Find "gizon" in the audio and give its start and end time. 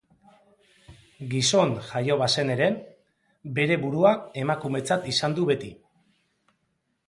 1.33-1.73